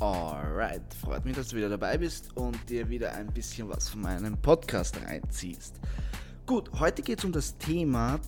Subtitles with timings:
[0.00, 4.00] Alright, freut mich, dass du wieder dabei bist und dir wieder ein bisschen was von
[4.00, 5.74] meinem Podcast reinziehst.
[6.50, 8.18] Gut, heute geht es um das Thema,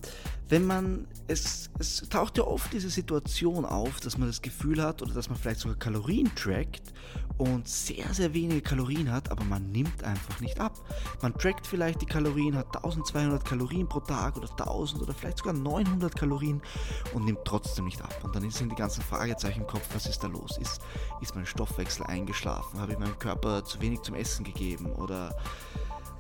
[0.49, 5.03] wenn man, es, es taucht ja oft diese Situation auf, dass man das Gefühl hat
[5.03, 6.93] oder dass man vielleicht sogar Kalorien trackt
[7.37, 10.79] und sehr, sehr wenige Kalorien hat, aber man nimmt einfach nicht ab.
[11.21, 15.55] Man trackt vielleicht die Kalorien, hat 1200 Kalorien pro Tag oder 1000 oder vielleicht sogar
[15.55, 16.63] 900 Kalorien
[17.15, 18.15] und nimmt trotzdem nicht ab.
[18.23, 20.59] Und dann sind die ganzen Fragezeichen im Kopf, was ist da los?
[20.59, 20.81] Ist,
[21.21, 22.79] ist mein Stoffwechsel eingeschlafen?
[22.79, 24.87] Habe ich meinem Körper zu wenig zum Essen gegeben?
[24.93, 25.37] Oder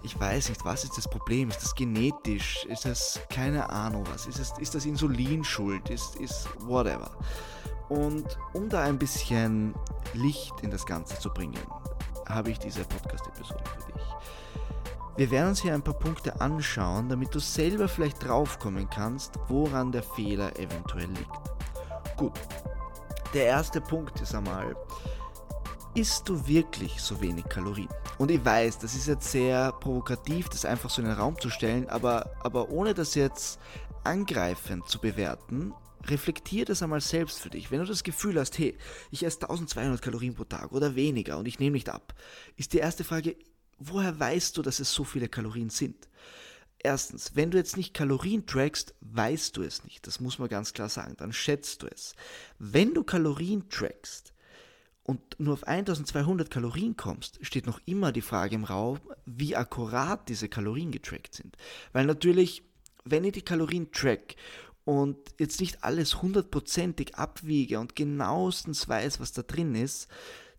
[0.02, 1.48] ich weiß nicht, was ist das Problem?
[1.50, 2.64] Ist das genetisch?
[2.66, 4.26] Ist das keine Ahnung was?
[4.26, 5.88] Ist, es, ist das Insulin schuld?
[5.90, 7.10] Ist, ist whatever.
[7.88, 9.74] Und um da ein bisschen
[10.14, 11.58] Licht in das Ganze zu bringen,
[12.28, 14.02] habe ich diese Podcast-Episode für dich.
[15.16, 19.92] Wir werden uns hier ein paar Punkte anschauen, damit du selber vielleicht draufkommen kannst, woran
[19.92, 22.16] der Fehler eventuell liegt.
[22.16, 22.32] Gut,
[23.34, 24.74] der erste Punkt ist einmal,
[25.94, 27.88] isst du wirklich so wenig Kalorien?
[28.18, 31.50] Und ich weiß, das ist jetzt sehr provokativ, das einfach so in den Raum zu
[31.50, 33.60] stellen, aber, aber ohne das jetzt
[34.04, 35.74] angreifend zu bewerten,
[36.06, 37.70] reflektier das einmal selbst für dich.
[37.70, 38.76] Wenn du das Gefühl hast, hey,
[39.10, 42.14] ich esse 1200 Kalorien pro Tag oder weniger und ich nehme nicht ab,
[42.56, 43.36] ist die erste Frage,
[43.78, 46.08] woher weißt du, dass es so viele Kalorien sind?
[46.78, 50.04] Erstens, wenn du jetzt nicht Kalorien trackst, weißt du es nicht.
[50.06, 51.14] Das muss man ganz klar sagen.
[51.16, 52.16] Dann schätzt du es.
[52.58, 54.32] Wenn du Kalorien trackst,
[55.04, 60.28] und nur auf 1200 Kalorien kommst, steht noch immer die Frage im Raum, wie akkurat
[60.28, 61.56] diese Kalorien getrackt sind.
[61.92, 62.62] Weil natürlich,
[63.04, 64.36] wenn ich die Kalorien track
[64.84, 70.08] und jetzt nicht alles hundertprozentig abwiege und genauestens weiß, was da drin ist,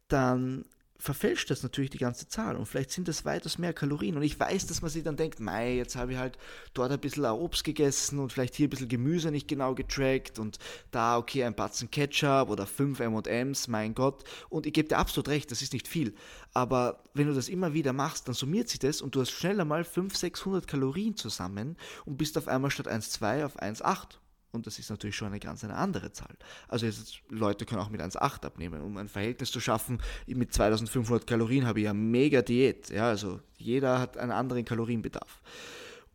[0.09, 0.65] dann
[1.03, 4.15] verfälscht das natürlich die ganze Zahl und vielleicht sind das weitaus mehr Kalorien.
[4.15, 6.37] Und ich weiß, dass man sich dann denkt, mei, jetzt habe ich halt
[6.73, 10.59] dort ein bisschen Obst gegessen und vielleicht hier ein bisschen Gemüse nicht genau getrackt und
[10.91, 14.23] da, okay, ein Batzen Ketchup oder fünf M&Ms, mein Gott.
[14.47, 16.15] Und ich gebe dir absolut recht, das ist nicht viel.
[16.53, 19.65] Aber wenn du das immer wieder machst, dann summiert sich das und du hast schneller
[19.65, 24.22] mal 500, 600 Kalorien zusammen und bist auf einmal statt 1,2 auf 1,8
[24.53, 26.35] und das ist natürlich schon eine ganz eine andere Zahl.
[26.67, 28.81] Also jetzt, Leute können auch mit 1,8 abnehmen.
[28.81, 32.89] Um ein Verhältnis zu schaffen, mit 2500 Kalorien habe ich ja mega Diät.
[32.91, 35.41] Ja, also jeder hat einen anderen Kalorienbedarf.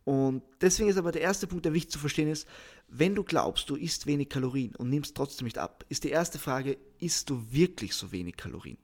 [0.05, 2.47] Und deswegen ist aber der erste Punkt, der wichtig zu verstehen ist,
[2.87, 6.39] wenn du glaubst, du isst wenig Kalorien und nimmst trotzdem nicht ab, ist die erste
[6.39, 8.77] Frage, isst du wirklich so wenig Kalorien?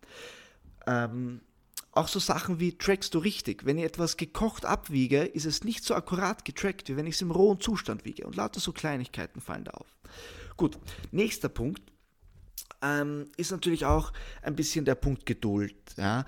[0.85, 1.41] Ähm,
[1.95, 3.65] auch so Sachen wie trackst du richtig.
[3.65, 7.21] Wenn ich etwas gekocht abwiege, ist es nicht so akkurat getrackt, wie wenn ich es
[7.21, 8.27] im rohen Zustand wiege.
[8.27, 9.87] Und lauter so Kleinigkeiten fallen da auf.
[10.57, 10.77] Gut,
[11.11, 11.81] nächster Punkt
[12.81, 14.11] ähm, ist natürlich auch
[14.41, 15.75] ein bisschen der Punkt Geduld.
[15.95, 16.25] Ja?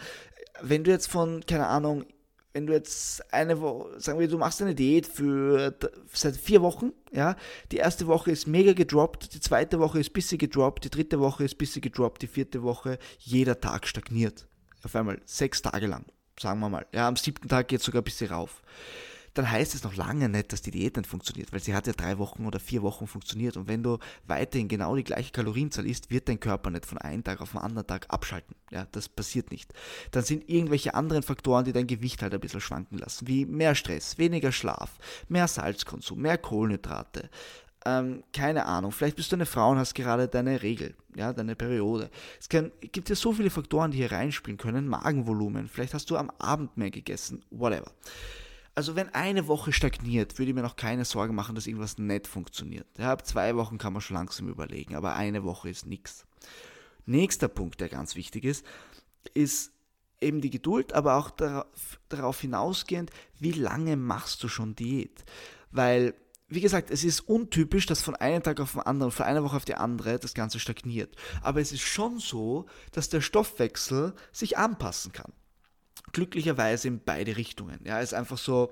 [0.62, 2.06] Wenn du jetzt von, keine Ahnung,
[2.54, 5.78] wenn du jetzt eine Woche, sagen wir, du machst eine Diät für
[6.12, 7.36] seit vier Wochen, ja,
[7.72, 11.44] die erste Woche ist mega gedroppt, die zweite Woche ist bisschen gedroppt, die dritte Woche
[11.44, 14.48] ist bisschen gedroppt, die vierte Woche jeder Tag stagniert
[14.84, 16.06] auf einmal sechs Tage lang,
[16.40, 16.86] sagen wir mal.
[16.94, 18.62] Ja, am siebten Tag geht es sogar ein bisschen rauf.
[19.38, 21.94] Dann heißt es noch lange nicht, dass die Diät nicht funktioniert, weil sie hat ja
[21.94, 23.56] drei Wochen oder vier Wochen funktioniert.
[23.56, 27.24] Und wenn du weiterhin genau die gleiche Kalorienzahl isst, wird dein Körper nicht von einem
[27.24, 28.56] Tag auf den anderen Tag abschalten.
[28.72, 29.76] Ja, das passiert nicht.
[30.10, 33.76] Dann sind irgendwelche anderen Faktoren, die dein Gewicht halt ein bisschen schwanken lassen, wie mehr
[33.76, 37.30] Stress, weniger Schlaf, mehr Salzkonsum, mehr Kohlenhydrate,
[37.86, 41.56] ähm, keine Ahnung, vielleicht bist du eine Frau und hast gerade deine Regel, ja, deine
[41.56, 42.10] Periode.
[42.40, 46.18] Es kann, gibt ja so viele Faktoren, die hier reinspielen können, Magenvolumen, vielleicht hast du
[46.18, 47.92] am Abend mehr gegessen, whatever.
[48.76, 52.28] Also wenn eine Woche stagniert, würde ich mir noch keine Sorgen machen, dass irgendwas nicht
[52.28, 52.86] funktioniert.
[52.98, 56.28] Ja, ab zwei Wochen kann man schon langsam überlegen, aber eine Woche ist nichts.
[57.08, 58.66] Nächster Punkt, der ganz wichtig ist,
[59.34, 59.72] ist
[60.22, 61.32] eben die Geduld, aber auch
[62.10, 65.24] darauf hinausgehend, wie lange machst du schon Diät?
[65.72, 66.14] Weil
[66.50, 69.58] wie gesagt, es ist untypisch, dass von einem Tag auf den anderen, von einer Woche
[69.58, 71.16] auf die andere das Ganze stagniert.
[71.42, 75.34] Aber es ist schon so, dass der Stoffwechsel sich anpassen kann.
[76.14, 77.80] Glücklicherweise in beide Richtungen.
[77.84, 78.72] Ja, es ist einfach so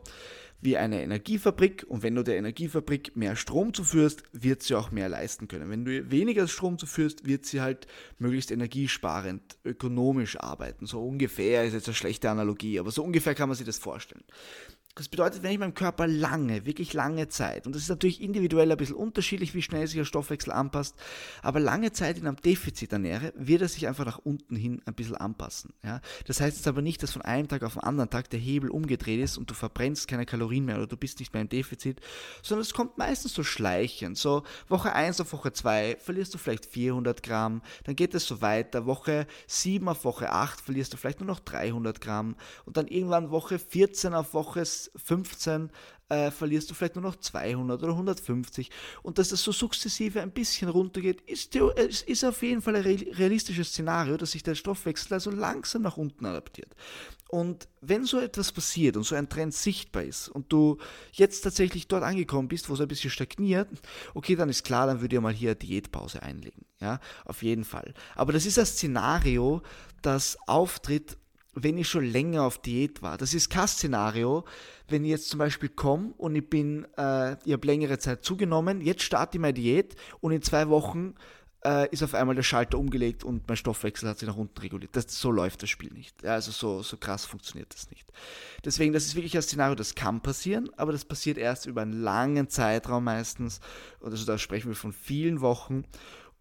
[0.61, 5.09] wie eine Energiefabrik und wenn du der Energiefabrik mehr Strom zuführst, wird sie auch mehr
[5.09, 5.69] leisten können.
[5.69, 7.87] Wenn du weniger Strom zuführst, wird sie halt
[8.19, 10.85] möglichst energiesparend, ökonomisch arbeiten.
[10.87, 14.23] So ungefähr ist jetzt eine schlechte Analogie, aber so ungefähr kann man sich das vorstellen.
[14.97, 18.71] Das bedeutet, wenn ich meinem Körper lange, wirklich lange Zeit, und das ist natürlich individuell
[18.71, 20.95] ein bisschen unterschiedlich, wie schnell sich der Stoffwechsel anpasst,
[21.41, 24.93] aber lange Zeit in einem Defizit ernähre, wird er sich einfach nach unten hin ein
[24.93, 25.73] bisschen anpassen.
[25.83, 25.99] Ja?
[26.27, 28.69] Das heißt jetzt aber nicht, dass von einem Tag auf den anderen Tag der Hebel
[28.69, 31.99] umgedreht ist und du verbrennst keine Kalorien mehr oder du bist nicht mehr im Defizit,
[32.41, 34.17] sondern es kommt meistens so schleichend.
[34.17, 38.41] So Woche 1 auf Woche 2 verlierst du vielleicht 400 Gramm, dann geht es so
[38.41, 42.87] weiter, Woche 7 auf Woche 8 verlierst du vielleicht nur noch 300 Gramm und dann
[42.87, 45.69] irgendwann Woche 14 auf Woche bis 15
[46.09, 48.69] äh, verlierst du vielleicht nur noch 200 oder 150
[49.01, 53.69] und dass das so sukzessive ein bisschen runtergeht, ist, ist auf jeden Fall ein realistisches
[53.69, 56.75] Szenario, dass sich der Stoffwechsel also langsam nach unten adaptiert.
[57.29, 60.77] Und wenn so etwas passiert und so ein Trend sichtbar ist und du
[61.11, 63.67] jetzt tatsächlich dort angekommen bist, wo es ein bisschen stagniert,
[64.13, 66.65] okay, dann ist klar, dann würde ich mal hier eine Diätpause einlegen.
[66.79, 67.93] Ja, auf jeden Fall.
[68.15, 69.63] Aber das ist ein Szenario,
[70.01, 71.17] das auftritt,
[71.55, 73.17] wenn ich schon länger auf Diät war.
[73.17, 74.43] Das ist kein Szenario,
[74.87, 78.81] wenn ich jetzt zum Beispiel komme und ich bin, äh, ich habe längere Zeit zugenommen,
[78.81, 81.15] jetzt starte ich meine Diät und in zwei Wochen
[81.65, 84.95] äh, ist auf einmal der Schalter umgelegt und mein Stoffwechsel hat sich nach unten reguliert.
[84.95, 86.21] Das, so läuft das Spiel nicht.
[86.21, 88.05] Ja, also so, so krass funktioniert das nicht.
[88.63, 91.93] Deswegen, das ist wirklich ein Szenario, das kann passieren, aber das passiert erst über einen
[91.93, 93.61] langen Zeitraum meistens.
[93.99, 95.85] Und also da sprechen wir von vielen Wochen.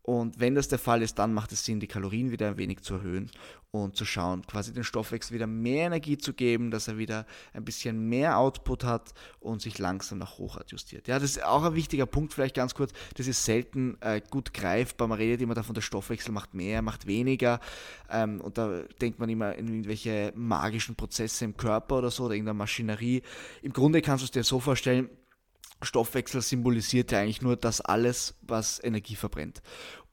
[0.05, 2.83] Und wenn das der Fall ist, dann macht es Sinn, die Kalorien wieder ein wenig
[2.83, 3.31] zu erhöhen
[3.71, 7.65] und zu schauen, quasi den Stoffwechsel wieder mehr Energie zu geben, dass er wieder ein
[7.65, 11.09] bisschen mehr Output hat und sich langsam nach hoch adjustiert.
[11.09, 12.93] Ja, das ist auch ein wichtiger Punkt, vielleicht ganz kurz.
[13.15, 15.09] Das ist selten äh, gut greifbar.
[15.09, 17.59] Man redet immer davon, der Stoffwechsel macht mehr, macht weniger.
[18.11, 22.35] Ähm, und da denkt man immer in irgendwelche magischen Prozesse im Körper oder so oder
[22.35, 23.23] in der Maschinerie.
[23.63, 25.09] Im Grunde kannst du es dir so vorstellen,
[25.83, 29.63] Stoffwechsel symbolisiert ja eigentlich nur das alles, was Energie verbrennt.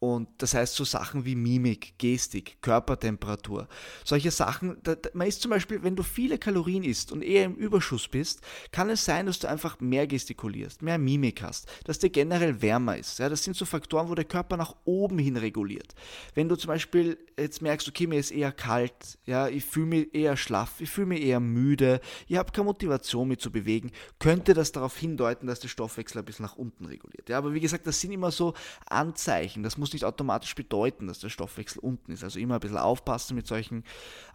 [0.03, 3.68] Und das heißt so Sachen wie Mimik, Gestik, Körpertemperatur,
[4.03, 4.77] solche Sachen.
[4.81, 8.42] Da, man ist zum Beispiel, wenn du viele Kalorien isst und eher im Überschuss bist,
[8.71, 12.98] kann es sein, dass du einfach mehr gestikulierst, mehr Mimik hast, dass dir generell wärmer
[12.98, 13.19] ist.
[13.19, 15.94] Ja, das sind so Faktoren, wo der Körper nach oben hin reguliert.
[16.33, 20.15] Wenn du zum Beispiel jetzt merkst, okay, mir ist eher kalt, ja, ich fühle mich
[20.15, 24.56] eher schlaff, ich fühle mich eher müde, ich habe keine Motivation, mich zu bewegen, könnte
[24.56, 27.30] das darauf hindeuten, dass der Stoffwechsel ein bisschen nach unten reguliert.
[27.30, 28.56] Ja, aber wie gesagt, das sind immer so
[28.88, 29.62] Anzeichen.
[29.62, 32.23] Das muss muss nicht automatisch bedeuten, dass der Stoffwechsel unten ist.
[32.23, 33.83] Also immer ein bisschen aufpassen mit solchen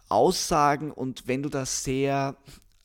[0.07, 2.37] Aussagen und wenn du da sehr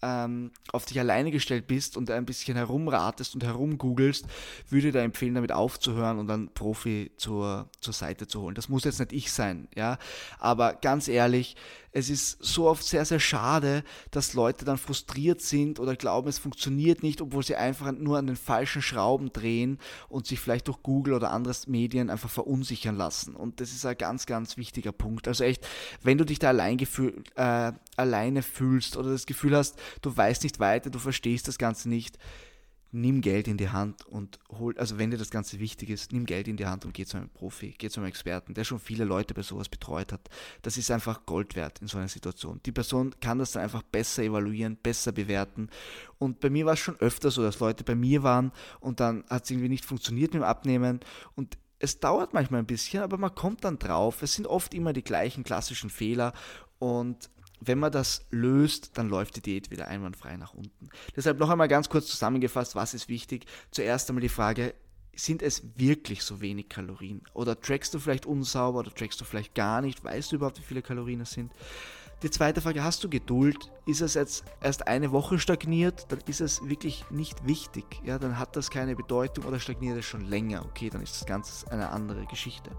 [0.03, 4.27] ähm, auf dich alleine gestellt bist und ein bisschen herumratest und herumgoogelst,
[4.69, 8.55] würde ich da empfehlen, damit aufzuhören und dann Profi zur, zur Seite zu holen.
[8.55, 9.99] Das muss jetzt nicht ich sein, ja.
[10.39, 11.57] Aber ganz ehrlich,
[11.93, 16.39] es ist so oft sehr, sehr schade, dass Leute dann frustriert sind oder glauben, es
[16.39, 19.79] funktioniert nicht, obwohl sie einfach nur an den falschen Schrauben drehen
[20.09, 23.37] und sich vielleicht durch Google oder andere Medien einfach verunsichern lassen.
[23.37, 25.29] Und das ist ein ganz, ganz wichtiger Punkt.
[25.29, 25.67] Also echt,
[26.03, 30.43] wenn du dich da allein gefühl, äh, alleine fühlst oder das Gefühl hast, du weißt
[30.43, 32.19] nicht weiter, du verstehst das Ganze nicht,
[32.93, 36.27] nimm Geld in die Hand und hol, also wenn dir das Ganze wichtig ist, nimm
[36.27, 38.79] Geld in die Hand und geh zu einem Profi, geh zu einem Experten, der schon
[38.79, 40.29] viele Leute bei sowas betreut hat.
[40.61, 42.61] Das ist einfach Gold wert in so einer Situation.
[42.67, 45.71] Die Person kann das dann einfach besser evaluieren, besser bewerten.
[46.19, 49.25] Und bei mir war es schon öfter so, dass Leute bei mir waren und dann
[49.31, 51.01] hat es irgendwie nicht funktioniert mit dem Abnehmen
[51.35, 54.23] und es dauert manchmal ein bisschen, aber man kommt dann drauf.
[54.23, 56.33] Es sind oft immer die gleichen klassischen Fehler
[56.79, 57.29] und
[57.65, 60.89] wenn man das löst, dann läuft die Diät wieder einwandfrei nach unten.
[61.17, 63.47] Deshalb noch einmal ganz kurz zusammengefasst, was ist wichtig?
[63.71, 64.75] Zuerst einmal die Frage,
[65.15, 67.23] sind es wirklich so wenig Kalorien?
[67.35, 70.03] Oder trackst du vielleicht unsauber oder trackst du vielleicht gar nicht?
[70.03, 71.53] Weißt du überhaupt, wie viele Kalorien es sind?
[72.23, 73.73] Die zweite Frage, hast du Geduld?
[73.85, 77.85] Ist es jetzt erst eine Woche stagniert, dann ist es wirklich nicht wichtig.
[78.05, 80.65] Ja, dann hat das keine Bedeutung oder stagniert es schon länger.
[80.65, 82.71] Okay, dann ist das Ganze eine andere Geschichte.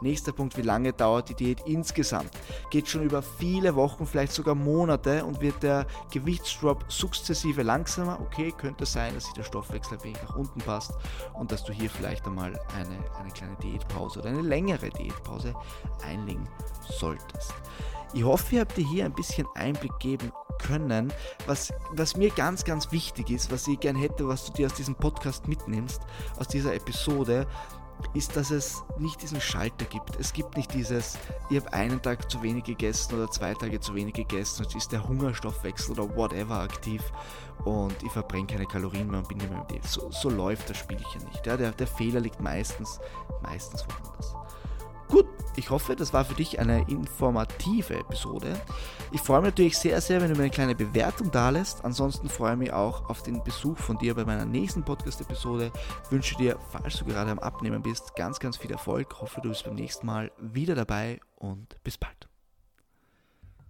[0.00, 2.30] Nächster Punkt, wie lange dauert die Diät insgesamt?
[2.70, 8.18] Geht schon über viele Wochen, vielleicht sogar Monate und wird der Gewichtsdrop sukzessive langsamer?
[8.20, 10.92] Okay, könnte sein, dass sich der Stoffwechsel ein wenig nach unten passt
[11.34, 15.54] und dass du hier vielleicht einmal eine, eine kleine Diätpause oder eine längere Diätpause
[16.06, 16.48] einlegen
[16.88, 17.54] solltest.
[18.12, 21.12] Ich hoffe, ihr habt dir hier ein bisschen Einblick geben können,
[21.46, 24.74] was, was mir ganz, ganz wichtig ist, was ich gern hätte, was du dir aus
[24.74, 26.00] diesem Podcast mitnimmst,
[26.38, 27.46] aus dieser Episode
[28.14, 30.16] ist, dass es nicht diesen Schalter gibt.
[30.18, 33.94] Es gibt nicht dieses, ich habe einen Tag zu wenig gegessen oder zwei Tage zu
[33.94, 37.02] wenig gegessen, jetzt ist der Hungerstoffwechsel oder whatever aktiv
[37.64, 39.84] und ich verbrenne keine Kalorien mehr und bin nicht mehr im Diät.
[39.84, 41.46] So, so läuft das Spielchen nicht.
[41.46, 43.00] Ja, der, der Fehler liegt meistens,
[43.42, 44.34] meistens woanders.
[45.56, 48.54] Ich hoffe, das war für dich eine informative Episode.
[49.12, 51.84] Ich freue mich natürlich sehr, sehr, wenn du mir eine kleine Bewertung da lässt.
[51.84, 55.72] Ansonsten freue ich mich auch auf den Besuch von dir bei meiner nächsten Podcast-Episode.
[56.10, 59.20] Wünsche dir, falls du gerade am Abnehmen bist, ganz, ganz viel Erfolg.
[59.20, 62.29] Hoffe, du bist beim nächsten Mal wieder dabei und bis bald.